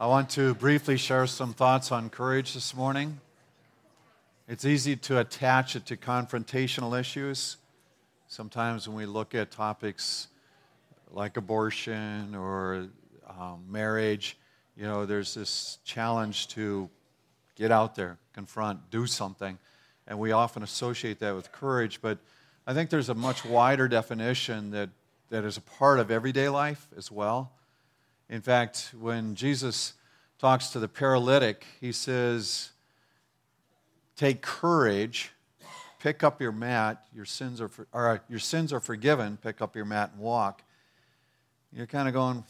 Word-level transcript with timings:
I 0.00 0.06
want 0.06 0.30
to 0.30 0.54
briefly 0.54 0.96
share 0.96 1.26
some 1.26 1.52
thoughts 1.52 1.90
on 1.90 2.08
courage 2.08 2.54
this 2.54 2.72
morning. 2.72 3.18
It's 4.46 4.64
easy 4.64 4.94
to 4.94 5.18
attach 5.18 5.74
it 5.74 5.86
to 5.86 5.96
confrontational 5.96 6.96
issues. 6.96 7.56
Sometimes 8.28 8.86
when 8.86 8.96
we 8.96 9.06
look 9.06 9.34
at 9.34 9.50
topics 9.50 10.28
like 11.10 11.36
abortion 11.36 12.36
or 12.36 12.86
um, 13.28 13.64
marriage, 13.68 14.38
you 14.76 14.84
know, 14.84 15.04
there's 15.04 15.34
this 15.34 15.78
challenge 15.84 16.46
to 16.50 16.88
get 17.56 17.72
out 17.72 17.96
there, 17.96 18.18
confront, 18.34 18.92
do 18.92 19.04
something. 19.04 19.58
And 20.06 20.20
we 20.20 20.30
often 20.30 20.62
associate 20.62 21.18
that 21.18 21.34
with 21.34 21.50
courage, 21.50 22.00
but 22.00 22.18
I 22.68 22.72
think 22.72 22.88
there's 22.90 23.08
a 23.08 23.16
much 23.16 23.44
wider 23.44 23.88
definition 23.88 24.70
that, 24.70 24.90
that 25.30 25.42
is 25.42 25.56
a 25.56 25.62
part 25.62 25.98
of 25.98 26.12
everyday 26.12 26.48
life 26.48 26.86
as 26.96 27.10
well. 27.10 27.50
In 28.30 28.42
fact, 28.42 28.92
when 28.98 29.34
Jesus 29.34 29.94
talks 30.38 30.68
to 30.70 30.78
the 30.78 30.88
paralytic, 30.88 31.64
he 31.80 31.92
says, 31.92 32.70
Take 34.16 34.42
courage, 34.42 35.30
pick 36.00 36.22
up 36.22 36.40
your 36.40 36.52
mat, 36.52 37.06
your 37.14 37.24
sins 37.24 37.60
are, 37.60 37.68
for, 37.68 37.86
or, 37.92 38.20
your 38.28 38.38
sins 38.38 38.72
are 38.72 38.80
forgiven, 38.80 39.38
pick 39.40 39.62
up 39.62 39.76
your 39.76 39.84
mat 39.84 40.10
and 40.12 40.20
walk. 40.20 40.62
You're 41.72 41.86
kind 41.86 42.08
of 42.08 42.14
going, 42.14 42.44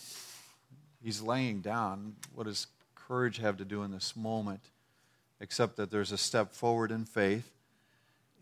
He's 1.03 1.21
laying 1.21 1.61
down. 1.61 2.17
What 2.35 2.45
does 2.45 2.67
courage 2.95 3.39
have 3.39 3.57
to 3.59 3.65
do 3.65 3.83
in 3.85 3.93
this 3.93 4.17
moment? 4.17 4.61
Except 5.41 5.77
that 5.77 5.91
there's 5.91 6.11
a 6.11 6.19
step 6.19 6.53
forward 6.53 6.91
in 6.91 7.05
faith. 7.05 7.53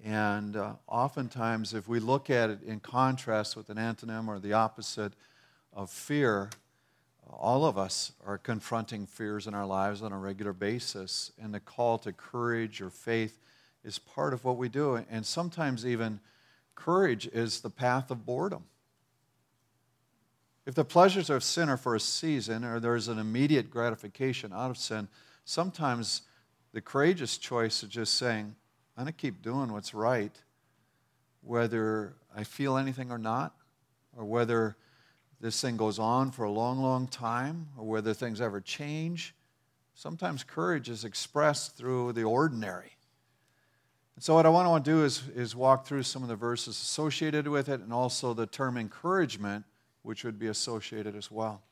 And 0.04 0.56
uh, 0.56 0.74
oftentimes, 0.86 1.74
if 1.74 1.86
we 1.86 2.00
look 2.00 2.30
at 2.30 2.48
it 2.48 2.62
in 2.62 2.80
contrast 2.80 3.56
with 3.56 3.68
an 3.68 3.76
antonym 3.76 4.28
or 4.28 4.38
the 4.38 4.54
opposite 4.54 5.12
of 5.72 5.90
fear, 5.90 6.48
all 7.30 7.64
of 7.64 7.76
us 7.76 8.12
are 8.24 8.38
confronting 8.38 9.06
fears 9.06 9.46
in 9.46 9.54
our 9.54 9.66
lives 9.66 10.02
on 10.02 10.12
a 10.12 10.18
regular 10.18 10.52
basis, 10.52 11.32
and 11.40 11.52
the 11.52 11.60
call 11.60 11.98
to 11.98 12.12
courage 12.12 12.80
or 12.80 12.90
faith 12.90 13.38
is 13.84 13.98
part 13.98 14.32
of 14.32 14.44
what 14.44 14.56
we 14.56 14.68
do. 14.68 15.04
And 15.10 15.26
sometimes, 15.26 15.84
even 15.84 16.20
courage 16.74 17.26
is 17.26 17.60
the 17.60 17.70
path 17.70 18.10
of 18.10 18.26
boredom. 18.26 18.64
If 20.66 20.74
the 20.74 20.84
pleasures 20.84 21.30
of 21.30 21.44
sin 21.44 21.68
are 21.68 21.76
for 21.76 21.94
a 21.94 22.00
season, 22.00 22.64
or 22.64 22.80
there's 22.80 23.08
an 23.08 23.18
immediate 23.18 23.70
gratification 23.70 24.52
out 24.52 24.70
of 24.70 24.78
sin, 24.78 25.08
sometimes 25.44 26.22
the 26.72 26.80
courageous 26.80 27.38
choice 27.38 27.82
is 27.82 27.88
just 27.88 28.14
saying, 28.14 28.54
I'm 28.96 29.04
going 29.04 29.12
to 29.12 29.18
keep 29.18 29.42
doing 29.42 29.72
what's 29.72 29.94
right, 29.94 30.36
whether 31.42 32.14
I 32.34 32.44
feel 32.44 32.76
anything 32.76 33.12
or 33.12 33.18
not, 33.18 33.54
or 34.16 34.24
whether 34.24 34.76
this 35.46 35.60
thing 35.60 35.76
goes 35.76 36.00
on 36.00 36.32
for 36.32 36.42
a 36.42 36.50
long, 36.50 36.82
long 36.82 37.06
time, 37.06 37.68
or 37.78 37.86
whether 37.86 38.12
things 38.12 38.40
ever 38.40 38.60
change. 38.60 39.32
Sometimes 39.94 40.42
courage 40.42 40.88
is 40.88 41.04
expressed 41.04 41.76
through 41.76 42.14
the 42.14 42.24
ordinary. 42.24 42.96
And 44.16 44.24
so, 44.24 44.34
what 44.34 44.44
I 44.44 44.48
want 44.48 44.84
to 44.84 44.90
do 44.90 45.04
is, 45.04 45.22
is 45.36 45.54
walk 45.54 45.86
through 45.86 46.02
some 46.02 46.24
of 46.24 46.28
the 46.28 46.34
verses 46.34 46.74
associated 46.82 47.46
with 47.46 47.68
it 47.68 47.80
and 47.80 47.92
also 47.92 48.34
the 48.34 48.48
term 48.48 48.76
encouragement, 48.76 49.64
which 50.02 50.24
would 50.24 50.36
be 50.36 50.48
associated 50.48 51.14
as 51.14 51.30
well. 51.30 51.62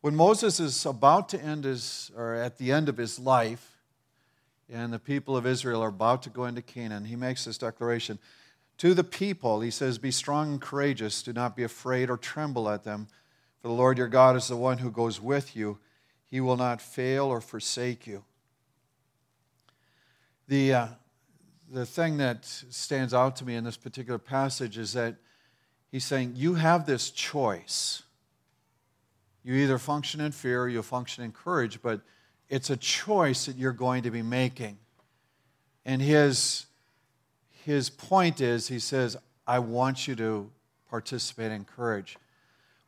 When 0.00 0.16
Moses 0.16 0.58
is 0.58 0.84
about 0.86 1.28
to 1.28 1.40
end 1.40 1.62
his, 1.62 2.10
or 2.16 2.34
at 2.34 2.58
the 2.58 2.72
end 2.72 2.88
of 2.88 2.96
his 2.96 3.20
life, 3.20 3.78
and 4.68 4.92
the 4.92 4.98
people 4.98 5.36
of 5.36 5.46
Israel 5.46 5.84
are 5.84 5.88
about 5.90 6.24
to 6.24 6.30
go 6.30 6.46
into 6.46 6.62
Canaan, 6.62 7.04
he 7.04 7.14
makes 7.14 7.44
this 7.44 7.58
declaration 7.58 8.18
to 8.78 8.94
the 8.94 9.04
people, 9.04 9.60
he 9.60 9.70
says, 9.72 9.98
Be 9.98 10.12
strong 10.12 10.52
and 10.52 10.60
courageous. 10.60 11.22
Do 11.22 11.32
not 11.32 11.56
be 11.56 11.64
afraid 11.64 12.10
or 12.10 12.16
tremble 12.16 12.68
at 12.68 12.84
them. 12.84 13.08
For 13.60 13.68
the 13.68 13.74
Lord 13.74 13.98
your 13.98 14.08
God 14.08 14.36
is 14.36 14.48
the 14.48 14.56
one 14.56 14.78
who 14.78 14.90
goes 14.90 15.20
with 15.20 15.56
you. 15.56 15.78
He 16.30 16.40
will 16.40 16.56
not 16.56 16.80
fail 16.80 17.26
or 17.26 17.40
forsake 17.40 18.06
you. 18.06 18.24
The, 20.46 20.72
uh, 20.74 20.86
the 21.70 21.84
thing 21.84 22.18
that 22.18 22.44
stands 22.44 23.12
out 23.12 23.36
to 23.36 23.44
me 23.44 23.56
in 23.56 23.64
this 23.64 23.76
particular 23.76 24.18
passage 24.18 24.78
is 24.78 24.92
that 24.92 25.16
he's 25.90 26.04
saying, 26.04 26.34
You 26.36 26.54
have 26.54 26.86
this 26.86 27.10
choice. 27.10 28.04
You 29.42 29.54
either 29.54 29.78
function 29.78 30.20
in 30.20 30.30
fear 30.30 30.62
or 30.62 30.68
you 30.68 30.82
function 30.82 31.24
in 31.24 31.32
courage, 31.32 31.80
but 31.82 32.02
it's 32.48 32.70
a 32.70 32.76
choice 32.76 33.46
that 33.46 33.56
you're 33.56 33.72
going 33.72 34.04
to 34.04 34.10
be 34.10 34.22
making. 34.22 34.78
And 35.84 36.00
his 36.00 36.66
his 37.68 37.90
point 37.90 38.40
is 38.40 38.68
he 38.68 38.78
says, 38.78 39.14
I 39.46 39.58
want 39.58 40.08
you 40.08 40.16
to 40.16 40.50
participate 40.88 41.52
in 41.52 41.66
courage. 41.66 42.16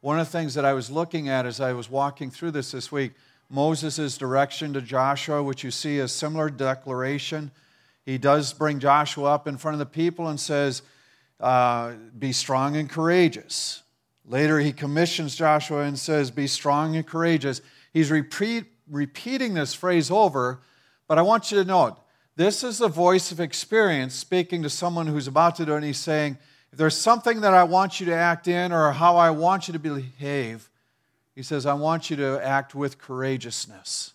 One 0.00 0.18
of 0.18 0.26
the 0.26 0.32
things 0.32 0.54
that 0.54 0.64
I 0.64 0.72
was 0.72 0.91
looking 0.91 1.28
at 1.28 1.44
as 1.44 1.60
I 1.60 1.74
was 1.74 1.91
walking 1.91 2.30
through 2.30 2.52
this 2.52 2.70
this 2.70 2.91
week, 2.91 3.12
Moses' 3.50 4.16
direction 4.16 4.72
to 4.72 4.80
Joshua, 4.80 5.42
which 5.42 5.64
you 5.64 5.70
see 5.70 5.98
a 5.98 6.08
similar 6.08 6.48
declaration. 6.48 7.50
He 8.06 8.16
does 8.16 8.54
bring 8.54 8.80
Joshua 8.80 9.34
up 9.34 9.46
in 9.46 9.58
front 9.58 9.74
of 9.74 9.80
the 9.80 9.84
people 9.84 10.28
and 10.28 10.41
says, 10.41 10.80
uh, 11.41 11.92
Be 12.18 12.32
strong 12.32 12.74
and 12.74 12.88
courageous. 12.88 13.82
Later, 14.24 14.60
he 14.60 14.72
commissions 14.72 15.36
Joshua 15.36 15.82
and 15.82 15.98
says, 15.98 16.30
Be 16.30 16.47
strong 16.47 16.97
and 16.97 17.06
courageous. 17.06 17.60
He's 17.92 18.10
repeat, 18.10 18.64
repeating 18.88 19.52
this 19.52 19.74
phrase 19.74 20.10
over, 20.10 20.62
but 21.06 21.18
I 21.18 21.22
want 21.22 21.52
you 21.52 21.58
to 21.58 21.68
note 21.68 21.98
this 22.41 22.65
is 22.65 22.78
the 22.78 22.89
voice 22.89 23.33
of 23.33 23.39
experience 23.39 24.15
speaking 24.15 24.62
to 24.62 24.71
someone 24.71 25.06
who's 25.06 25.27
about 25.27 25.56
to 25.56 25.67
do 25.67 25.75
it, 25.75 25.77
and 25.77 25.84
he's 25.84 25.99
saying, 25.99 26.39
If 26.73 26.78
there's 26.78 26.97
something 26.97 27.43
that 27.43 27.53
I 27.53 27.65
want 27.65 28.01
you 28.01 28.06
to 28.06 28.15
act 28.15 28.49
in 28.49 28.73
or 28.73 28.93
how 28.93 29.19
I 29.19 29.28
want 29.28 29.69
you 29.69 29.73
to 29.73 29.78
behave, 29.78 30.71
he 31.34 31.43
says, 31.43 31.67
I 31.67 31.75
want 31.75 32.09
you 32.09 32.17
to 32.17 32.43
act 32.43 32.75
with 32.75 32.97
courageousness. 32.97 34.15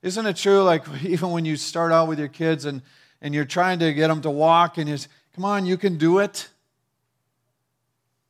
Isn't 0.00 0.24
it 0.24 0.36
true, 0.36 0.62
like 0.62 0.86
even 1.04 1.32
when 1.32 1.44
you 1.44 1.56
start 1.56 1.92
out 1.92 2.08
with 2.08 2.18
your 2.18 2.28
kids 2.28 2.64
and, 2.64 2.80
and 3.20 3.34
you're 3.34 3.44
trying 3.44 3.78
to 3.80 3.92
get 3.92 4.08
them 4.08 4.22
to 4.22 4.30
walk, 4.30 4.78
and 4.78 4.88
you 4.88 4.96
say, 4.96 5.08
Come 5.34 5.44
on, 5.44 5.66
you 5.66 5.76
can 5.76 5.98
do 5.98 6.18
it? 6.18 6.48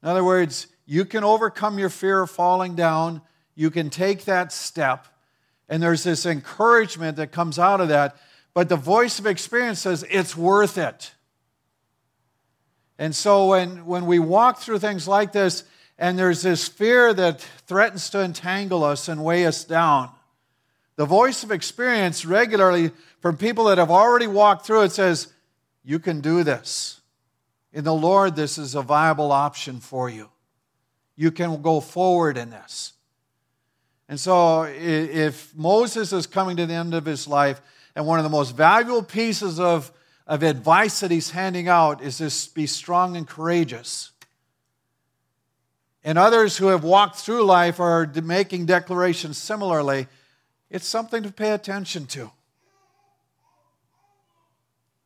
In 0.02 0.08
other 0.08 0.24
words, 0.24 0.66
you 0.86 1.04
can 1.04 1.22
overcome 1.22 1.78
your 1.78 1.88
fear 1.88 2.22
of 2.22 2.30
falling 2.30 2.74
down, 2.74 3.22
you 3.54 3.70
can 3.70 3.90
take 3.90 4.24
that 4.24 4.52
step 4.52 5.06
and 5.68 5.82
there's 5.82 6.04
this 6.04 6.26
encouragement 6.26 7.16
that 7.16 7.32
comes 7.32 7.58
out 7.58 7.80
of 7.80 7.88
that. 7.88 8.16
But 8.52 8.68
the 8.68 8.76
voice 8.76 9.18
of 9.18 9.26
experience 9.26 9.80
says 9.80 10.04
it's 10.10 10.36
worth 10.36 10.78
it. 10.78 11.12
And 12.98 13.14
so 13.14 13.48
when, 13.48 13.84
when 13.86 14.06
we 14.06 14.18
walk 14.18 14.58
through 14.58 14.78
things 14.78 15.08
like 15.08 15.32
this, 15.32 15.64
and 15.98 16.18
there's 16.18 16.42
this 16.42 16.68
fear 16.68 17.12
that 17.14 17.40
threatens 17.66 18.10
to 18.10 18.20
entangle 18.20 18.84
us 18.84 19.08
and 19.08 19.24
weigh 19.24 19.46
us 19.46 19.64
down, 19.64 20.10
the 20.96 21.06
voice 21.06 21.42
of 21.42 21.50
experience 21.50 22.24
regularly 22.24 22.92
from 23.20 23.36
people 23.36 23.64
that 23.64 23.78
have 23.78 23.90
already 23.90 24.26
walked 24.26 24.66
through 24.66 24.82
it 24.82 24.92
says, 24.92 25.32
You 25.84 25.98
can 25.98 26.20
do 26.20 26.44
this. 26.44 27.00
In 27.72 27.82
the 27.82 27.94
Lord, 27.94 28.36
this 28.36 28.58
is 28.58 28.76
a 28.76 28.82
viable 28.82 29.32
option 29.32 29.80
for 29.80 30.08
you. 30.08 30.30
You 31.16 31.32
can 31.32 31.60
go 31.62 31.80
forward 31.80 32.36
in 32.36 32.50
this. 32.50 32.93
And 34.08 34.20
so, 34.20 34.64
if 34.64 35.54
Moses 35.56 36.12
is 36.12 36.26
coming 36.26 36.56
to 36.58 36.66
the 36.66 36.74
end 36.74 36.94
of 36.94 37.06
his 37.06 37.26
life, 37.26 37.60
and 37.96 38.06
one 38.06 38.18
of 38.18 38.24
the 38.24 38.30
most 38.30 38.54
valuable 38.54 39.02
pieces 39.02 39.58
of, 39.58 39.90
of 40.26 40.42
advice 40.42 41.00
that 41.00 41.10
he's 41.10 41.30
handing 41.30 41.68
out 41.68 42.02
is 42.02 42.18
this 42.18 42.46
be 42.46 42.66
strong 42.66 43.16
and 43.16 43.26
courageous. 43.26 44.10
And 46.02 46.18
others 46.18 46.58
who 46.58 46.66
have 46.66 46.84
walked 46.84 47.16
through 47.16 47.44
life 47.44 47.80
are 47.80 48.06
making 48.22 48.66
declarations 48.66 49.38
similarly. 49.38 50.06
It's 50.70 50.86
something 50.86 51.22
to 51.22 51.32
pay 51.32 51.52
attention 51.52 52.06
to. 52.08 52.30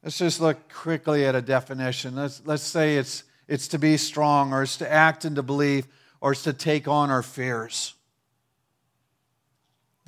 Let's 0.03 0.19
just 0.19 0.41
look 0.41 0.73
quickly 0.73 1.25
at 1.25 1.37
a 1.37 1.43
definition. 1.43 2.17
Let's, 2.17 2.43
let's 2.45 2.63
say 2.63 2.97
it's, 2.97 3.23
it's 3.47 3.69
to 3.69 3.79
be 3.79 3.97
strong, 3.97 4.53
or 4.53 4.63
it's 4.63 4.79
to 4.79 4.91
act 4.91 5.25
and 5.25 5.37
to 5.37 5.43
believe, 5.43 5.87
or 6.21 6.33
it's 6.33 6.43
to 6.45 6.53
take 6.53 6.89
on 6.89 7.11
our 7.11 7.23
fears 7.23 7.95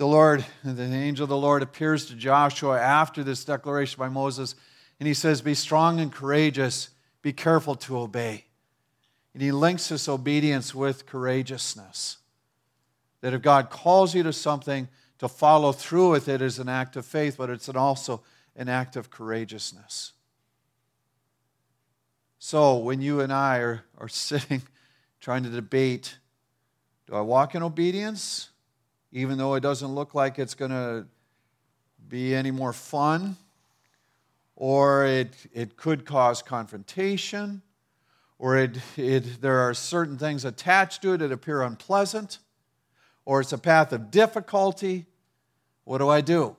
the 0.01 0.07
Lord, 0.07 0.47
the 0.65 0.83
angel 0.83 1.25
of 1.25 1.29
the 1.29 1.37
Lord 1.37 1.63
appears 1.63 2.07
to 2.07 2.15
Joshua 2.15 2.81
after 2.81 3.23
this 3.23 3.45
declaration 3.45 3.99
by 3.99 4.09
Moses, 4.09 4.55
and 4.99 5.07
he 5.07 5.13
says, 5.13 5.43
Be 5.43 5.53
strong 5.53 6.01
and 6.01 6.11
courageous, 6.11 6.89
be 7.21 7.35
careful 7.35 7.75
to 7.75 7.99
obey. 7.99 8.47
And 9.35 9.43
he 9.43 9.53
links 9.53 9.91
this 9.91 10.09
obedience 10.09 10.75
with 10.75 11.05
courageousness. 11.05 12.17
That 13.21 13.35
if 13.35 13.43
God 13.43 13.69
calls 13.69 14.15
you 14.15 14.23
to 14.23 14.33
something, 14.33 14.89
to 15.19 15.29
follow 15.29 15.71
through 15.71 16.13
with 16.13 16.31
it 16.31 16.41
is 16.41 16.59
an 16.59 16.71
act 16.71 16.97
of 16.97 17.05
faith, 17.05 17.35
but 17.37 17.51
it's 17.51 17.69
also 17.69 18.23
an 18.57 18.71
act 18.71 18.97
of 18.97 19.11
courageousness. 19.11 20.15
So 22.39 22.79
when 22.79 23.03
you 23.03 23.21
and 23.21 23.31
I 23.31 23.59
are, 23.59 23.85
are 23.99 24.09
sitting 24.09 24.63
trying 25.21 25.43
to 25.43 25.51
debate, 25.51 26.17
do 27.07 27.15
I 27.15 27.21
walk 27.21 27.55
in 27.55 27.63
obedience 27.63 28.50
even 29.13 29.39
though 29.39 29.55
it 29.55 29.61
doesn't 29.61 29.95
look 29.95 30.15
like 30.15 30.39
it's 30.39 30.55
going 30.55 30.71
to 30.71 31.07
be 32.09 32.35
any 32.35 32.51
more 32.51 32.73
fun, 32.73 33.37
or 34.57 35.05
it, 35.07 35.35
it 35.53 35.77
could 35.77 36.05
cause 36.05 36.43
confrontation, 36.43 37.63
or 38.39 38.57
it, 38.57 38.79
it, 38.97 39.41
there 39.41 39.59
are 39.61 39.75
certain 39.75 40.19
things 40.19 40.45
attached 40.45 41.03
to 41.03 41.13
it 41.13 41.19
that 41.19 41.33
appear 41.33 41.63
unpleasant, 41.63 42.39
or 43.25 43.41
it's 43.41 43.53
a 43.53 43.59
path 43.59 43.93
of 43.93 44.11
difficulty, 44.11 45.07
what 45.85 45.99
do 45.99 46.09
I 46.09 46.21
do? 46.21 46.57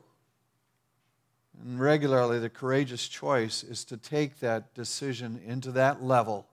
And 1.63 1.79
regularly, 1.79 2.39
the 2.39 2.49
courageous 2.49 3.07
choice 3.07 3.63
is 3.63 3.85
to 3.85 3.97
take 3.97 4.39
that 4.39 4.73
decision 4.73 5.39
into 5.45 5.71
that 5.73 6.03
level, 6.03 6.47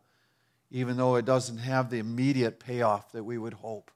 even 0.71 0.97
though 0.97 1.17
it 1.17 1.25
doesn't 1.25 1.59
have 1.59 1.89
the 1.91 1.99
immediate 1.99 2.61
payoff 2.61 3.13
that 3.13 3.25
we 3.25 3.39
would 3.39 3.55
hope 3.55 3.91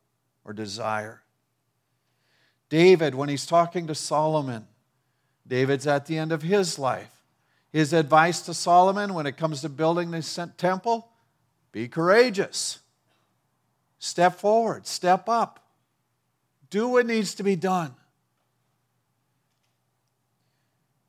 or 0.44 0.52
desire. 0.52 1.22
David, 2.72 3.14
when 3.14 3.28
he's 3.28 3.44
talking 3.44 3.86
to 3.88 3.94
Solomon, 3.94 4.66
David's 5.46 5.86
at 5.86 6.06
the 6.06 6.16
end 6.16 6.32
of 6.32 6.40
his 6.40 6.78
life. 6.78 7.12
His 7.70 7.92
advice 7.92 8.40
to 8.46 8.54
Solomon 8.54 9.12
when 9.12 9.26
it 9.26 9.36
comes 9.36 9.60
to 9.60 9.68
building 9.68 10.10
the 10.10 10.50
temple 10.56 11.06
be 11.70 11.86
courageous. 11.86 12.78
Step 13.98 14.36
forward, 14.36 14.86
step 14.86 15.28
up, 15.28 15.62
do 16.70 16.88
what 16.88 17.04
needs 17.04 17.34
to 17.34 17.42
be 17.42 17.56
done. 17.56 17.94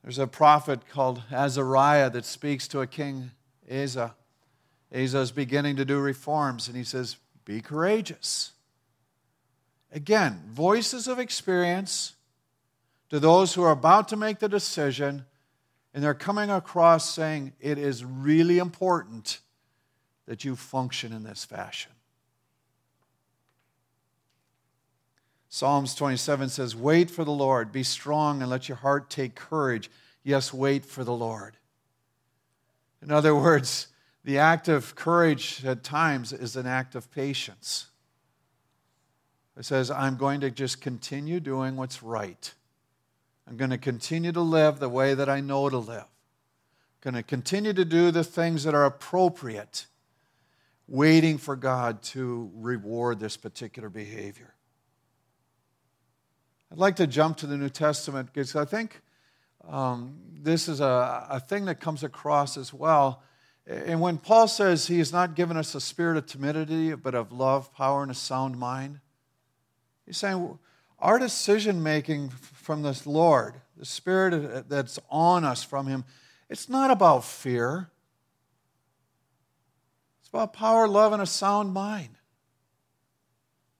There's 0.04 0.20
a 0.20 0.28
prophet 0.28 0.90
called 0.90 1.24
Azariah 1.32 2.10
that 2.10 2.26
speaks 2.26 2.68
to 2.68 2.82
a 2.82 2.88
king, 2.88 3.32
Asa. 3.72 4.14
Asa 4.94 5.20
is 5.20 5.32
beginning 5.32 5.78
to 5.78 5.86
do 5.86 5.98
reforms, 6.00 6.68
and 6.68 6.76
he 6.76 6.84
says, 6.84 7.16
Be 7.46 7.62
courageous. 7.62 8.52
Again, 9.94 10.42
voices 10.50 11.08
of 11.08 11.20
experience 11.20 12.16
to 13.10 13.20
those 13.20 13.54
who 13.54 13.62
are 13.62 13.72
about 13.72 14.08
to 14.08 14.16
make 14.16 14.40
the 14.40 14.50
decision, 14.50 15.26
and 15.94 16.04
they're 16.04 16.16
coming 16.16 16.50
across 16.50 17.14
saying, 17.14 17.54
It 17.60 17.78
is 17.78 18.04
really 18.04 18.58
important 18.58 19.40
that 20.26 20.44
you 20.44 20.56
function 20.56 21.14
in 21.14 21.24
this 21.24 21.46
fashion. 21.46 21.92
Psalms 25.48 25.94
27 25.94 26.50
says, 26.50 26.76
Wait 26.76 27.12
for 27.12 27.24
the 27.24 27.32
Lord, 27.32 27.72
be 27.72 27.84
strong, 27.84 28.42
and 28.42 28.50
let 28.50 28.68
your 28.68 28.78
heart 28.78 29.12
take 29.12 29.36
courage. 29.36 29.92
Yes, 30.24 30.52
wait 30.52 30.84
for 30.84 31.04
the 31.04 31.14
Lord. 31.14 31.56
In 33.04 33.12
other 33.12 33.36
words, 33.40 33.90
the 34.24 34.40
act 34.40 34.68
of 34.68 34.96
courage 34.96 35.64
at 35.64 35.84
times 35.84 36.34
is 36.34 36.56
an 36.56 36.66
act 36.66 36.96
of 36.96 37.12
patience. 37.12 37.90
It 39.58 39.66
says, 39.66 39.92
I'm 39.92 40.18
going 40.18 40.42
to 40.42 40.50
just 40.50 40.82
continue 40.82 41.40
doing 41.40 41.76
what's 41.76 42.02
right. 42.02 42.54
I'm 43.48 43.58
going 43.58 43.70
to 43.70 43.78
continue 43.78 44.32
to 44.32 44.42
live 44.42 44.80
the 44.80 44.90
way 44.90 45.14
that 45.14 45.30
I 45.30 45.42
know 45.42 45.70
to 45.70 45.78
live. 45.78 46.06
I'm 46.06 47.12
going 47.12 47.16
to 47.16 47.24
continue 47.24 47.74
to 47.74 47.86
do 47.86 48.10
the 48.10 48.24
things 48.24 48.64
that 48.64 48.74
are 48.74 48.86
appropriate, 48.86 49.86
waiting 50.88 51.38
for 51.38 51.56
God 51.56 52.02
to 52.04 52.50
reward 52.56 53.20
this 53.20 53.38
particular 53.38 53.90
behavior. 53.90 54.56
I'd 56.72 56.80
like 56.80 56.96
to 56.96 57.06
jump 57.06 57.38
to 57.38 57.48
the 57.48 57.58
New 57.58 57.70
Testament 57.70 58.30
because 58.34 58.56
I 58.56 58.66
think 58.66 59.02
um, 59.68 60.16
this 60.34 60.68
is 60.68 60.82
a, 60.82 61.28
a 61.30 61.40
thing 61.40 61.66
that 61.66 61.80
comes 61.80 62.04
across 62.04 62.58
as 62.58 62.74
well. 62.74 63.22
And 63.68 64.02
when 64.02 64.18
Paul 64.18 64.48
says 64.48 64.88
he 64.88 64.98
has 64.98 65.14
not 65.14 65.36
given 65.36 65.56
us 65.56 65.76
a 65.76 65.80
spirit 65.80 66.18
of 66.18 66.26
timidity, 66.26 66.96
but 66.96 67.14
of 67.14 67.32
love, 67.32 67.74
power, 67.74 68.02
and 68.02 68.12
a 68.12 68.16
sound 68.16 68.58
mind, 68.58 69.00
he's 70.06 70.18
saying 70.18 70.58
our 71.00 71.20
decision 71.20 71.84
making 71.84 72.30
from 72.30 72.82
this 72.82 73.06
Lord, 73.06 73.56
the 73.78 73.86
spirit 73.86 74.34
uh, 74.34 74.64
that's 74.68 75.00
on 75.10 75.44
us 75.44 75.64
from 75.64 75.88
him, 75.88 76.06
it's 76.50 76.70
not 76.70 76.92
about 76.92 77.26
fear. 77.26 77.90
It's 80.22 80.30
about 80.30 80.54
power, 80.54 80.88
love, 80.88 81.12
and 81.12 81.22
a 81.22 81.26
sound 81.26 81.74
mind. 81.74 82.18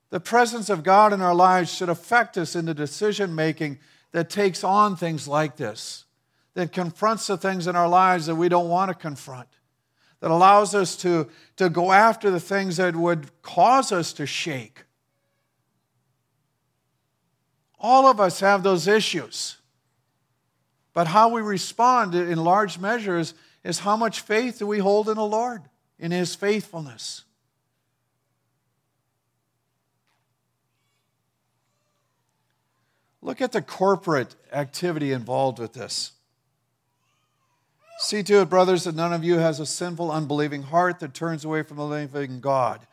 The 0.10 0.20
presence 0.20 0.70
of 0.70 0.84
God 0.84 1.14
in 1.14 1.22
our 1.22 1.34
lives 1.34 1.74
should 1.74 1.90
affect 1.90 2.38
us 2.38 2.56
in 2.56 2.66
the 2.66 2.74
decision 2.74 3.34
making 3.34 3.80
that 4.12 4.30
takes 4.30 4.64
on 4.64 4.96
things 4.96 5.28
like 5.28 5.56
this, 5.56 6.06
that 6.54 6.72
confronts 6.72 7.28
the 7.28 7.38
things 7.38 7.68
in 7.68 7.76
our 7.76 7.88
lives 7.88 8.26
that 8.28 8.36
we 8.36 8.50
don't 8.50 8.70
want 8.70 8.90
to 8.90 8.96
confront, 8.96 9.48
that 10.20 10.30
allows 10.30 10.76
us 10.76 10.96
to, 10.98 11.30
to 11.56 11.70
go 11.70 11.92
after 11.92 12.30
the 12.30 12.40
things 12.40 12.78
that 12.78 12.96
would 12.96 13.42
cause 13.42 13.92
us 13.92 14.14
to 14.14 14.26
shake. 14.26 14.84
All 17.84 18.08
of 18.08 18.22
us 18.22 18.40
have 18.40 18.64
those 18.64 18.88
issues. 18.88 19.58
But 20.94 21.08
how 21.08 21.28
we 21.28 21.42
respond 21.42 22.16
in 22.16 22.42
large 22.42 22.80
measures 22.80 23.34
is 23.64 23.80
how 23.80 23.98
much 23.98 24.22
faith 24.22 24.60
do 24.60 24.66
we 24.66 24.80
hold 24.80 25.10
in 25.10 25.16
the 25.16 25.26
Lord, 25.26 25.64
in 26.00 26.12
His 26.12 26.34
faithfulness. 26.34 27.26
Look 33.22 33.42
at 33.42 33.52
the 33.52 33.62
corporate 33.62 34.36
activity 34.52 35.12
involved 35.12 35.60
with 35.60 35.74
this. 35.74 36.14
See 38.00 38.24
to 38.24 38.42
it, 38.42 38.50
brothers, 38.50 38.84
that 38.84 38.96
none 38.96 39.14
of 39.14 39.24
you 39.24 39.40
has 39.40 39.60
a 39.60 39.66
sinful, 39.66 40.12
unbelieving 40.12 40.64
heart 40.64 41.00
that 41.00 41.14
turns 41.14 41.46
away 41.46 41.64
from 41.64 41.78
the 41.78 41.86
living 41.86 42.40
God, 42.40 42.86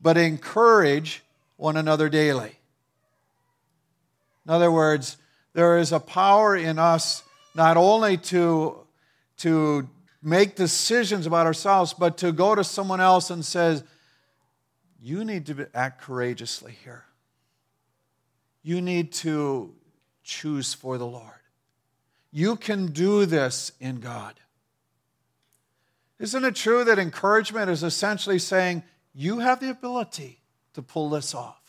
but 0.00 0.16
encourage 0.16 1.22
one 1.56 1.76
another 1.76 2.08
daily. 2.08 2.58
In 4.46 4.52
other 4.52 4.70
words, 4.70 5.16
there 5.54 5.78
is 5.78 5.90
a 5.92 5.98
power 5.98 6.56
in 6.56 6.78
us 6.78 7.22
not 7.54 7.76
only 7.76 8.16
to, 8.18 8.86
to 9.38 9.88
make 10.22 10.54
decisions 10.54 11.26
about 11.26 11.46
ourselves, 11.46 11.94
but 11.94 12.18
to 12.18 12.30
go 12.30 12.54
to 12.54 12.62
someone 12.62 13.00
else 13.00 13.30
and 13.30 13.44
says, 13.44 13.82
you 15.00 15.24
need 15.24 15.46
to 15.46 15.68
act 15.74 16.02
courageously 16.02 16.76
here. 16.84 17.04
You 18.62 18.80
need 18.80 19.12
to 19.12 19.74
choose 20.22 20.74
for 20.74 20.98
the 20.98 21.06
Lord. 21.06 21.32
You 22.32 22.56
can 22.56 22.86
do 22.86 23.24
this 23.26 23.72
in 23.80 24.00
God. 24.00 24.34
Isn't 26.18 26.44
it 26.44 26.54
true 26.54 26.84
that 26.84 26.98
encouragement 26.98 27.70
is 27.70 27.82
essentially 27.82 28.38
saying, 28.38 28.82
you 29.14 29.38
have 29.38 29.60
the 29.60 29.70
ability 29.70 30.40
to 30.74 30.82
pull 30.82 31.10
this 31.10 31.34
off? 31.34 31.65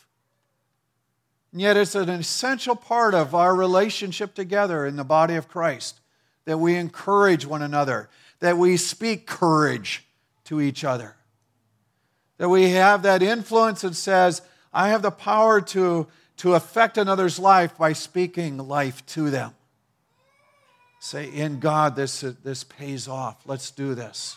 And 1.52 1.60
yet, 1.60 1.76
it's 1.76 1.94
an 1.94 2.10
essential 2.10 2.76
part 2.76 3.14
of 3.14 3.34
our 3.34 3.54
relationship 3.54 4.34
together 4.34 4.86
in 4.86 4.96
the 4.96 5.04
body 5.04 5.34
of 5.34 5.48
Christ 5.48 6.00
that 6.44 6.58
we 6.58 6.76
encourage 6.76 7.46
one 7.46 7.62
another, 7.62 8.08
that 8.40 8.58
we 8.58 8.76
speak 8.76 9.26
courage 9.26 10.06
to 10.44 10.60
each 10.60 10.84
other, 10.84 11.16
that 12.36 12.48
we 12.48 12.70
have 12.70 13.02
that 13.02 13.22
influence 13.22 13.82
that 13.82 13.94
says, 13.94 14.42
I 14.72 14.88
have 14.88 15.02
the 15.02 15.10
power 15.10 15.60
to 15.60 16.06
to 16.38 16.54
affect 16.54 16.96
another's 16.96 17.38
life 17.38 17.76
by 17.76 17.92
speaking 17.92 18.56
life 18.58 19.04
to 19.06 19.28
them. 19.28 19.54
Say, 21.00 21.26
in 21.26 21.58
God, 21.58 21.96
this, 21.96 22.20
this 22.20 22.64
pays 22.64 23.06
off. 23.06 23.42
Let's 23.44 23.70
do 23.70 23.94
this. 23.94 24.36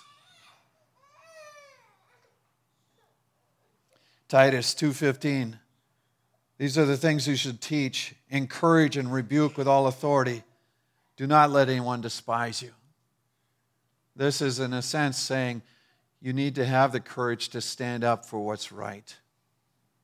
Titus 4.27 4.73
2:15 4.73 5.60
These 6.61 6.77
are 6.77 6.85
the 6.85 6.95
things 6.95 7.27
you 7.27 7.35
should 7.35 7.59
teach, 7.59 8.13
encourage 8.29 8.95
and 8.95 9.11
rebuke 9.11 9.57
with 9.57 9.67
all 9.67 9.87
authority. 9.87 10.43
Do 11.17 11.25
not 11.25 11.49
let 11.49 11.69
anyone 11.69 12.01
despise 12.01 12.61
you. 12.61 12.69
This 14.15 14.43
is 14.43 14.59
in 14.59 14.71
a 14.71 14.83
sense 14.83 15.17
saying 15.17 15.63
you 16.21 16.33
need 16.33 16.53
to 16.53 16.65
have 16.67 16.91
the 16.91 16.99
courage 16.99 17.49
to 17.49 17.61
stand 17.61 18.03
up 18.03 18.27
for 18.27 18.45
what's 18.45 18.71
right. 18.71 19.17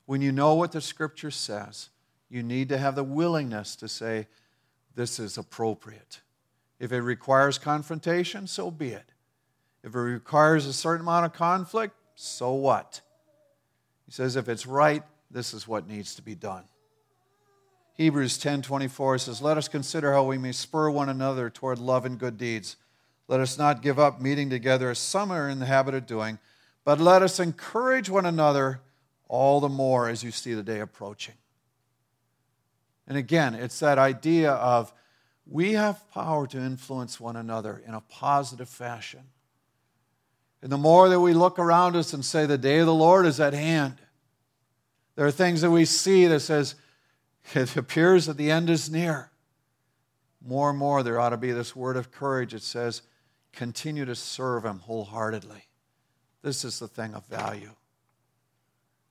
When 0.08 0.24
you 0.24 0.32
know 0.32 0.56
what 0.56 0.72
the 0.72 0.82
scripture 0.82 1.30
says, 1.30 1.90
you 2.28 2.42
need 2.42 2.70
to 2.70 2.80
have 2.80 2.96
the 2.96 3.04
willingness 3.04 3.76
to 3.76 3.88
say, 3.88 4.26
This 4.96 5.20
is 5.20 5.38
appropriate. 5.38 6.22
If 6.80 6.92
it 6.92 7.02
requires 7.02 7.60
confrontation, 7.60 8.48
so 8.48 8.72
be 8.72 8.94
it. 8.94 9.12
If 9.84 9.94
it 9.94 10.00
requires 10.00 10.66
a 10.66 10.74
certain 10.74 11.02
amount 11.02 11.28
of 11.28 11.34
conflict, 11.34 11.94
so 12.16 12.54
what? 12.54 13.02
He 14.08 14.12
says, 14.12 14.36
If 14.36 14.50
it's 14.50 14.66
right, 14.66 15.04
this 15.30 15.54
is 15.54 15.68
what 15.68 15.88
needs 15.88 16.16
to 16.16 16.22
be 16.22 16.36
done. 16.36 16.64
Hebrews 17.94 18.38
10:24 18.38 19.18
says, 19.18 19.42
"Let 19.42 19.58
us 19.58 19.68
consider 19.68 20.14
how 20.14 20.24
we 20.24 20.38
may 20.38 20.52
spur 20.52 20.90
one 20.90 21.10
another 21.10 21.50
toward 21.50 21.80
love 21.80 22.06
and 22.06 22.20
good 22.20 22.38
deeds. 22.38 22.76
Let 23.28 23.40
us 23.40 23.58
not 23.58 23.82
give 23.82 24.00
up 24.00 24.22
meeting 24.22 24.50
together 24.50 24.90
as 24.92 25.00
some 25.00 25.32
are 25.32 25.50
in 25.50 25.60
the 25.60 25.66
habit 25.66 25.96
of 25.96 26.06
doing, 26.06 26.40
but 26.86 27.00
let 27.00 27.22
us 27.22 27.40
encourage 27.40 28.10
one 28.10 28.26
another 28.26 28.82
all 29.28 29.60
the 29.60 29.70
more 29.70 30.08
as 30.08 30.24
you 30.24 30.32
see 30.32 30.54
the 30.54 30.64
day 30.64 30.80
approaching. 30.80 31.36
And 33.08 33.18
again, 33.18 33.56
it's 33.56 33.80
that 33.80 33.98
idea 33.98 34.52
of 34.52 34.94
we 35.46 35.74
have 35.74 36.10
power 36.12 36.46
to 36.48 36.58
influence 36.58 37.20
one 37.20 37.36
another 37.36 37.82
in 37.86 37.94
a 37.94 38.02
positive 38.02 38.70
fashion. 38.70 39.24
And 40.62 40.72
the 40.72 40.78
more 40.78 41.08
that 41.10 41.20
we 41.20 41.34
look 41.34 41.60
around 41.60 41.96
us 41.96 42.14
and 42.14 42.26
say, 42.26 42.46
the 42.46 42.58
day 42.58 42.80
of 42.80 42.86
the 42.86 42.94
Lord 42.94 43.26
is 43.26 43.40
at 43.40 43.54
hand, 43.54 43.98
there 45.18 45.26
are 45.26 45.32
things 45.32 45.62
that 45.62 45.72
we 45.72 45.84
see 45.84 46.28
that 46.28 46.42
says, 46.42 46.76
it 47.56 47.76
appears 47.76 48.28
that 48.28 48.38
the 48.38 48.52
end 48.52 48.70
is 48.70 48.90
near. 48.90 49.32
More 50.46 50.70
and 50.70 50.78
more, 50.78 51.02
there 51.02 51.20
ought 51.20 51.32
to 51.32 51.38
be 51.38 51.52
this 51.52 51.76
word 51.76 51.98
of 51.98 52.12
courage. 52.12 52.54
It 52.54 52.62
says, 52.62 53.02
continue 53.52 54.06
to 54.06 54.14
serve 54.14 54.64
Him 54.64 54.78
wholeheartedly. 54.80 55.70
This 56.44 56.64
is 56.64 56.78
the 56.78 56.88
thing 56.88 57.16
of 57.16 57.26
value. 57.26 57.72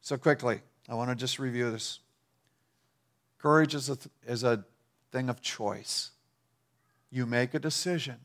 So, 0.00 0.16
quickly, 0.16 0.60
I 0.88 0.94
want 0.94 1.10
to 1.10 1.16
just 1.16 1.40
review 1.40 1.72
this. 1.72 1.98
Courage 3.38 3.74
is 3.74 3.90
a, 3.90 3.98
is 4.28 4.44
a 4.44 4.64
thing 5.10 5.28
of 5.28 5.42
choice. 5.42 6.12
You 7.10 7.26
make 7.26 7.52
a 7.52 7.58
decision. 7.58 8.16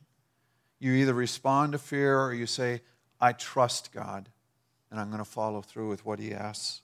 You 0.78 0.94
either 0.94 1.16
respond 1.16 1.72
to 1.72 1.80
fear 1.80 2.20
or 2.22 2.32
you 2.32 2.46
say, 2.46 2.82
I 3.20 3.34
trust 3.34 3.92
God 3.92 4.30
and 4.92 5.00
I'm 5.00 5.08
going 5.08 5.24
to 5.24 5.30
follow 5.30 5.62
through 5.62 5.90
with 5.90 6.06
what 6.06 6.20
He 6.20 6.32
asks. 6.32 6.82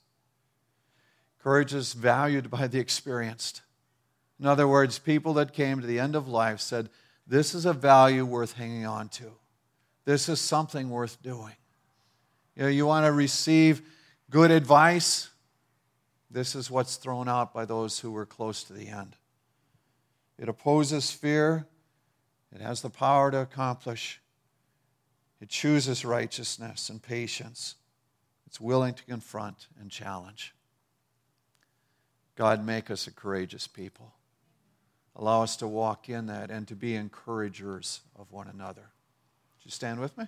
Courage 1.48 1.74
is 1.74 1.94
valued 1.94 2.50
by 2.50 2.68
the 2.68 2.77
experienced. 2.77 3.62
In 4.38 4.46
other 4.46 4.68
words, 4.68 5.00
people 5.00 5.36
that 5.36 5.54
came 5.54 5.80
to 5.80 5.88
the 5.88 5.98
end 5.98 6.13
of 6.13 6.27
life 6.27 6.60
said, 6.60 6.89
This 7.25 7.56
is 7.56 7.66
a 7.66 7.72
value 7.72 8.25
worth 8.25 8.51
hanging 8.51 8.86
on 8.86 9.08
to. 9.12 9.32
This 10.04 10.27
is 10.27 10.42
something 10.42 10.89
worth 10.89 11.24
doing. 11.24 11.56
You 12.54 12.63
know, 12.63 12.68
you 12.68 12.86
want 12.86 13.06
to 13.06 13.13
receive 13.13 13.82
good 14.30 14.51
advice? 14.51 15.30
This 16.30 16.54
is 16.54 16.70
what's 16.70 16.98
thrown 16.98 17.30
out 17.30 17.54
by 17.54 17.63
those 17.63 18.01
who 18.01 18.12
were 18.12 18.25
close 18.25 18.66
to 18.66 18.74
the 18.74 18.89
end. 18.89 19.16
It 20.38 20.50
opposes 20.50 21.12
fear, 21.12 21.66
it 22.54 22.60
has 22.60 22.82
the 22.82 22.89
power 22.89 23.32
to 23.32 23.38
accomplish, 23.38 24.20
it 25.39 25.48
chooses 25.48 26.04
righteousness 26.04 26.89
and 26.89 27.01
patience, 27.01 27.75
it's 28.46 28.60
willing 28.60 28.96
to 28.96 29.04
confront 29.06 29.68
and 29.80 29.89
challenge. 29.89 30.54
God, 32.38 32.63
make 32.63 32.91
us 32.91 33.08
a 33.08 33.12
courageous 33.12 33.65
people. 33.65 34.13
Allow 35.15 35.41
us 35.41 35.56
to 35.58 35.67
walk 35.67 36.08
in 36.08 36.27
that 36.27 36.51
and 36.51 36.67
to 36.67 36.75
be 36.75 36.96
encouragers 36.96 38.01
of 38.15 38.32
one 38.32 38.48
another. 38.48 38.82
Would 38.82 39.65
you 39.65 39.72
stand 39.72 40.00
with 40.00 40.15
me? 40.15 40.25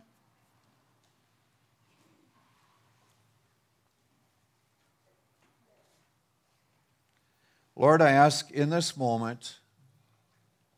Lord, 7.76 8.02
I 8.02 8.10
ask 8.10 8.50
in 8.50 8.72
this 8.72 8.98
moment 8.98 9.60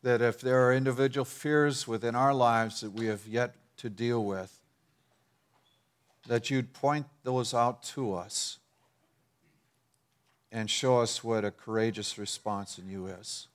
that 0.04 0.22
if 0.22 0.42
there 0.42 0.68
are 0.68 0.74
individual 0.74 1.24
fears 1.24 1.88
within 1.88 2.14
our 2.14 2.34
lives 2.34 2.82
that 2.82 2.92
we 2.92 3.06
have 3.06 3.26
yet 3.26 3.56
to 3.78 3.90
deal 3.90 4.26
with, 4.26 4.60
that 6.28 6.50
you'd 6.50 6.74
point 6.74 7.06
those 7.24 7.54
out 7.54 7.84
to 7.84 8.14
us 8.14 8.60
and 10.51 10.70
show 10.70 11.00
us 11.00 11.24
what 11.24 11.46
a 11.46 11.51
courageous 11.51 12.17
response 12.17 12.77
in 12.77 12.89
you 12.89 13.08
is. 13.08 13.48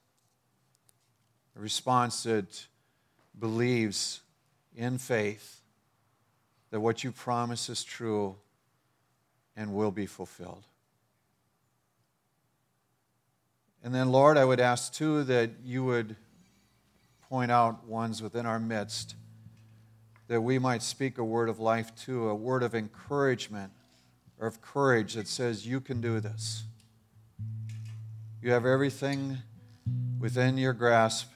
A 1.56 1.60
response 1.60 2.22
that 2.22 2.66
believes 3.38 4.20
in 4.76 4.98
faith 4.98 5.60
that 6.70 6.80
what 6.80 7.04
you 7.04 7.12
promise 7.12 7.68
is 7.68 7.84
true 7.84 8.36
and 9.56 9.74
will 9.74 9.90
be 9.90 10.06
fulfilled. 10.06 10.64
And 13.82 13.94
then, 13.94 14.10
Lord, 14.10 14.36
I 14.36 14.44
would 14.44 14.60
ask 14.60 14.92
too 14.92 15.22
that 15.24 15.50
you 15.64 15.84
would 15.84 16.16
point 17.28 17.50
out 17.50 17.86
ones 17.86 18.22
within 18.22 18.46
our 18.46 18.58
midst 18.58 19.14
that 20.28 20.40
we 20.40 20.58
might 20.58 20.82
speak 20.82 21.18
a 21.18 21.24
word 21.24 21.48
of 21.48 21.60
life 21.60 21.94
to, 21.94 22.28
a 22.28 22.34
word 22.34 22.62
of 22.62 22.74
encouragement 22.74 23.72
or 24.40 24.46
of 24.46 24.60
courage 24.60 25.14
that 25.14 25.28
says, 25.28 25.66
You 25.66 25.80
can 25.80 26.00
do 26.00 26.20
this. 26.20 26.64
You 28.42 28.52
have 28.52 28.66
everything 28.66 29.38
within 30.20 30.58
your 30.58 30.72
grasp 30.72 31.30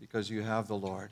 because 0.00 0.30
you 0.30 0.42
have 0.42 0.68
the 0.68 0.74
Lord. 0.74 1.10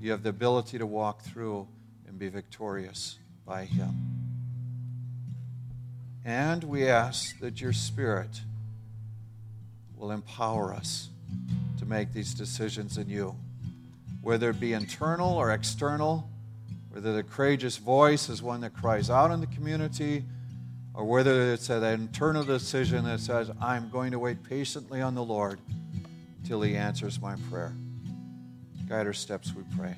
You 0.00 0.12
have 0.12 0.22
the 0.22 0.30
ability 0.30 0.78
to 0.78 0.86
walk 0.86 1.22
through 1.22 1.66
and 2.06 2.18
be 2.18 2.28
victorious 2.28 3.18
by 3.44 3.64
Him. 3.64 3.94
And 6.24 6.64
we 6.64 6.88
ask 6.88 7.38
that 7.40 7.60
your 7.60 7.72
Spirit 7.72 8.40
will 9.96 10.10
empower 10.10 10.72
us 10.72 11.08
to 11.78 11.86
make 11.86 12.12
these 12.12 12.34
decisions 12.34 12.98
in 12.98 13.08
you, 13.08 13.36
whether 14.22 14.50
it 14.50 14.60
be 14.60 14.72
internal 14.72 15.34
or 15.34 15.50
external, 15.50 16.28
whether 16.90 17.12
the 17.12 17.22
courageous 17.22 17.76
voice 17.76 18.28
is 18.28 18.42
one 18.42 18.60
that 18.62 18.74
cries 18.74 19.10
out 19.10 19.30
in 19.30 19.40
the 19.40 19.46
community 19.48 20.24
or 20.96 21.04
whether 21.04 21.52
it's 21.52 21.68
an 21.68 21.84
internal 21.84 22.42
decision 22.42 23.04
that 23.04 23.20
says, 23.20 23.50
I'm 23.60 23.90
going 23.90 24.12
to 24.12 24.18
wait 24.18 24.42
patiently 24.42 25.02
on 25.02 25.14
the 25.14 25.22
Lord 25.22 25.60
until 26.40 26.62
He 26.62 26.74
answers 26.74 27.20
my 27.20 27.36
prayer. 27.50 27.74
Guide 28.88 29.06
our 29.06 29.12
steps, 29.12 29.52
we 29.54 29.62
pray. 29.76 29.94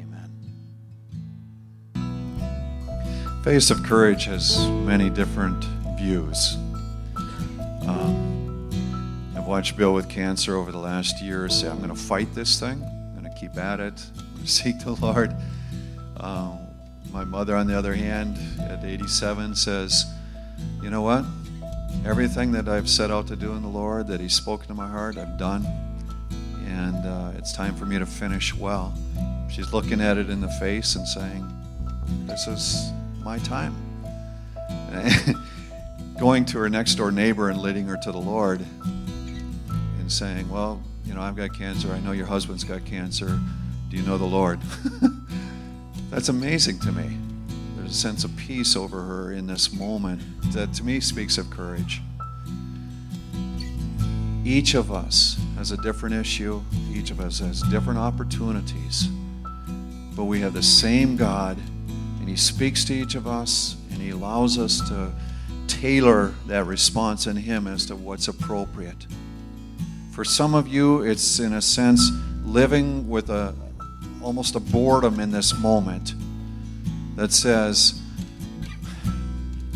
Amen. 0.00 0.30
Face 3.44 3.70
of 3.70 3.84
Courage 3.84 4.24
has 4.24 4.66
many 4.68 5.10
different 5.10 5.64
views. 5.96 6.56
Um, 7.86 8.68
I've 9.36 9.46
watched 9.46 9.76
Bill 9.76 9.94
with 9.94 10.08
cancer 10.08 10.56
over 10.56 10.72
the 10.72 10.78
last 10.78 11.22
year 11.22 11.48
say, 11.48 11.68
I'm 11.68 11.76
going 11.78 11.90
to 11.90 11.94
fight 11.94 12.34
this 12.34 12.58
thing, 12.58 12.82
I'm 12.82 13.22
going 13.22 13.32
to 13.32 13.40
keep 13.40 13.56
at 13.56 13.78
it, 13.78 14.04
seek 14.44 14.80
the 14.80 14.94
Lord. 14.94 15.36
Um, 16.16 16.58
my 17.12 17.22
mother, 17.22 17.54
on 17.54 17.68
the 17.68 17.78
other 17.78 17.94
hand, 17.94 18.36
at 18.58 18.84
87, 18.84 19.54
says, 19.54 20.04
You 20.86 20.92
know 20.92 21.02
what? 21.02 21.24
Everything 22.04 22.52
that 22.52 22.68
I've 22.68 22.88
set 22.88 23.10
out 23.10 23.26
to 23.26 23.34
do 23.34 23.54
in 23.54 23.62
the 23.62 23.68
Lord, 23.68 24.06
that 24.06 24.20
He's 24.20 24.34
spoken 24.34 24.68
to 24.68 24.74
my 24.74 24.86
heart, 24.86 25.18
I've 25.18 25.36
done. 25.36 25.66
And 26.64 27.04
uh, 27.04 27.32
it's 27.36 27.52
time 27.52 27.74
for 27.74 27.86
me 27.86 27.98
to 27.98 28.06
finish 28.06 28.54
well. 28.54 28.94
She's 29.50 29.72
looking 29.72 30.00
at 30.00 30.16
it 30.16 30.30
in 30.30 30.40
the 30.40 30.48
face 30.60 30.94
and 30.94 31.04
saying, 31.08 31.44
This 32.28 32.46
is 32.46 32.92
my 33.24 33.38
time. 33.38 33.74
Going 36.20 36.44
to 36.44 36.58
her 36.58 36.68
next 36.68 36.94
door 36.94 37.10
neighbor 37.10 37.50
and 37.50 37.60
leading 37.60 37.88
her 37.88 37.96
to 38.04 38.12
the 38.12 38.20
Lord 38.20 38.64
and 38.84 40.12
saying, 40.12 40.48
Well, 40.48 40.80
you 41.04 41.14
know, 41.14 41.20
I've 41.20 41.34
got 41.34 41.52
cancer. 41.52 41.90
I 41.90 41.98
know 41.98 42.12
your 42.12 42.26
husband's 42.26 42.62
got 42.62 42.84
cancer. 42.84 43.40
Do 43.90 43.96
you 43.96 44.04
know 44.04 44.18
the 44.18 44.24
Lord? 44.24 44.60
That's 46.10 46.28
amazing 46.28 46.78
to 46.78 46.92
me. 46.92 47.18
A 47.86 47.88
sense 47.88 48.24
of 48.24 48.36
peace 48.36 48.74
over 48.74 49.00
her 49.00 49.30
in 49.30 49.46
this 49.46 49.72
moment 49.72 50.20
that 50.52 50.74
to 50.74 50.82
me 50.82 50.98
speaks 50.98 51.38
of 51.38 51.48
courage. 51.50 52.02
Each 54.44 54.74
of 54.74 54.90
us 54.90 55.38
has 55.56 55.70
a 55.70 55.76
different 55.76 56.16
issue, 56.16 56.60
each 56.92 57.12
of 57.12 57.20
us 57.20 57.38
has 57.38 57.62
different 57.62 58.00
opportunities, 58.00 59.06
but 60.16 60.24
we 60.24 60.40
have 60.40 60.52
the 60.52 60.64
same 60.64 61.16
God, 61.16 61.58
and 62.18 62.28
He 62.28 62.34
speaks 62.34 62.84
to 62.86 62.92
each 62.92 63.14
of 63.14 63.28
us, 63.28 63.76
and 63.92 64.02
He 64.02 64.10
allows 64.10 64.58
us 64.58 64.80
to 64.88 65.12
tailor 65.68 66.34
that 66.48 66.66
response 66.66 67.28
in 67.28 67.36
Him 67.36 67.68
as 67.68 67.86
to 67.86 67.94
what's 67.94 68.26
appropriate. 68.26 69.06
For 70.10 70.24
some 70.24 70.56
of 70.56 70.66
you, 70.66 71.02
it's 71.02 71.38
in 71.38 71.52
a 71.52 71.62
sense 71.62 72.10
living 72.42 73.08
with 73.08 73.30
a, 73.30 73.54
almost 74.20 74.56
a 74.56 74.60
boredom 74.60 75.20
in 75.20 75.30
this 75.30 75.56
moment 75.56 76.14
that 77.16 77.32
says, 77.32 78.00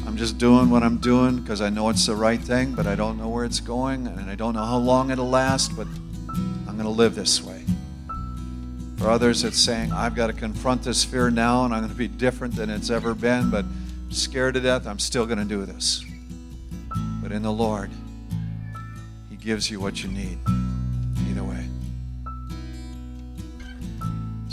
I'm 0.06 0.16
just 0.16 0.38
doing 0.38 0.70
what 0.70 0.82
I'm 0.82 0.98
doing 0.98 1.40
because 1.40 1.60
I 1.60 1.70
know 1.70 1.88
it's 1.88 2.06
the 2.06 2.14
right 2.14 2.40
thing, 2.40 2.74
but 2.74 2.86
I 2.86 2.94
don't 2.94 3.18
know 3.18 3.28
where 3.28 3.44
it's 3.44 3.60
going 3.60 4.06
and 4.06 4.30
I 4.30 4.34
don't 4.34 4.54
know 4.54 4.64
how 4.64 4.76
long 4.76 5.10
it'll 5.10 5.28
last, 5.28 5.74
but 5.76 5.86
I'm 5.88 6.76
going 6.76 6.84
to 6.84 6.88
live 6.88 7.14
this 7.14 7.42
way. 7.42 7.64
For 8.98 9.08
others, 9.08 9.44
it's 9.44 9.58
saying, 9.58 9.92
I've 9.92 10.14
got 10.14 10.26
to 10.26 10.34
confront 10.34 10.82
this 10.82 11.02
fear 11.02 11.30
now 11.30 11.64
and 11.64 11.72
I'm 11.72 11.80
going 11.80 11.92
to 11.92 11.96
be 11.96 12.08
different 12.08 12.54
than 12.54 12.68
it's 12.68 12.90
ever 12.90 13.14
been, 13.14 13.50
but 13.50 13.64
scared 14.10 14.54
to 14.54 14.60
death, 14.60 14.86
I'm 14.86 14.98
still 14.98 15.24
going 15.24 15.38
to 15.38 15.44
do 15.44 15.64
this. 15.64 16.04
But 17.22 17.32
in 17.32 17.42
the 17.42 17.52
Lord, 17.52 17.90
He 19.30 19.36
gives 19.36 19.70
you 19.70 19.80
what 19.80 20.02
you 20.02 20.10
need. 20.10 20.38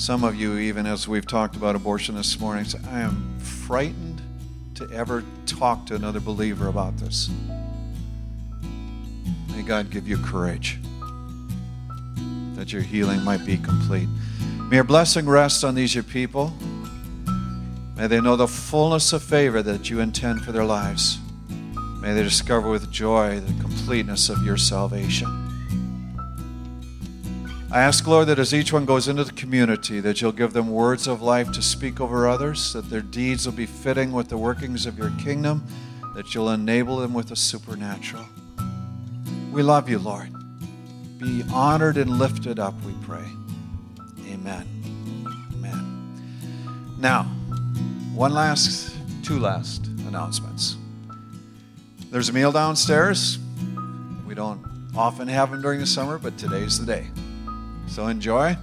Some 0.07 0.23
of 0.23 0.35
you, 0.35 0.57
even 0.57 0.85
as 0.85 1.05
we've 1.05 1.27
talked 1.27 1.57
about 1.57 1.75
abortion 1.75 2.15
this 2.15 2.39
morning, 2.39 2.63
say, 2.63 2.79
I 2.89 3.01
am 3.01 3.37
frightened 3.39 4.21
to 4.75 4.89
ever 4.89 5.21
talk 5.45 5.85
to 5.87 5.95
another 5.95 6.21
believer 6.21 6.69
about 6.69 6.95
this. 6.95 7.29
May 9.49 9.63
God 9.63 9.89
give 9.89 10.07
you 10.07 10.17
courage 10.19 10.79
that 12.53 12.71
your 12.71 12.83
healing 12.83 13.21
might 13.25 13.45
be 13.45 13.57
complete. 13.57 14.07
May 14.69 14.77
your 14.77 14.85
blessing 14.85 15.27
rest 15.27 15.65
on 15.65 15.75
these 15.75 15.93
your 15.93 16.05
people. 16.05 16.53
May 17.97 18.07
they 18.07 18.21
know 18.21 18.37
the 18.37 18.47
fullness 18.47 19.11
of 19.11 19.21
favor 19.21 19.61
that 19.61 19.89
you 19.89 19.99
intend 19.99 20.41
for 20.41 20.53
their 20.53 20.63
lives. 20.63 21.19
May 21.99 22.13
they 22.13 22.23
discover 22.23 22.69
with 22.69 22.89
joy 22.93 23.41
the 23.41 23.61
completeness 23.61 24.29
of 24.29 24.41
your 24.41 24.55
salvation. 24.55 25.46
I 27.69 27.81
ask, 27.81 28.07
Lord, 28.07 28.27
that 28.27 28.39
as 28.39 28.53
each 28.53 28.71
one 28.71 28.85
goes 28.85 29.09
into 29.09 29.25
the 29.25 29.33
community, 29.33 29.99
that 29.99 30.21
you'll 30.21 30.31
give 30.31 30.53
them 30.53 30.71
words 30.71 31.05
of 31.05 31.21
life 31.21 31.51
to 31.51 31.61
speak 31.61 31.99
over 31.99 32.25
others, 32.25 32.71
that 32.71 32.89
their 32.89 33.01
deeds 33.01 33.45
will 33.45 33.53
be 33.53 33.65
fitting 33.65 34.13
with 34.13 34.29
the 34.29 34.37
workings 34.37 34.85
of 34.85 34.97
your 34.97 35.11
kingdom, 35.19 35.67
that 36.15 36.33
you'll 36.33 36.51
enable 36.51 36.97
them 36.97 37.13
with 37.13 37.27
the 37.27 37.35
supernatural. 37.35 38.25
We 39.51 39.63
love 39.63 39.89
you, 39.89 39.99
Lord. 39.99 40.31
Be 41.17 41.43
honored 41.51 41.97
and 41.97 42.17
lifted 42.17 42.57
up, 42.57 42.73
we 42.85 42.93
pray. 43.01 43.25
Amen. 44.27 44.65
Amen. 45.53 46.95
Now, 46.99 47.23
one 48.13 48.33
last, 48.33 48.95
two 49.23 49.39
last 49.39 49.87
announcements. 50.07 50.77
There's 52.11 52.29
a 52.29 52.33
meal 52.33 52.53
downstairs 52.53 53.39
We 54.25 54.35
don't 54.35 54.65
often 54.95 55.27
have 55.27 55.51
them 55.51 55.61
during 55.61 55.81
the 55.81 55.85
summer, 55.85 56.17
but 56.17 56.37
today's 56.37 56.79
the 56.79 56.85
day. 56.85 57.07
So 57.87 58.07
enjoy. 58.07 58.57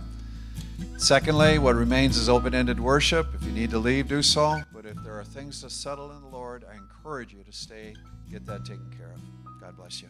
Secondly, 0.97 1.59
what 1.59 1.75
remains 1.75 2.16
is 2.16 2.28
open 2.28 2.54
ended 2.54 2.78
worship. 2.78 3.35
If 3.35 3.43
you 3.45 3.52
need 3.52 3.71
to 3.71 3.78
leave, 3.78 4.09
do 4.09 4.23
so. 4.23 4.61
But 4.73 4.87
if 4.87 4.97
there 5.02 5.19
are 5.19 5.25
things 5.25 5.61
to 5.62 5.71
settle 5.71 6.12
in 6.12 6.21
the 6.21 6.28
Lord, 6.28 6.64
I 6.71 6.76
encourage 6.76 7.33
you 7.33 7.43
to 7.43 7.52
stay, 7.52 7.95
get 8.31 8.47
that 8.47 8.64
taken 8.64 8.88
care 8.97 9.12
of. 9.12 9.61
God 9.61 9.76
bless 9.76 10.02
you. 10.02 10.09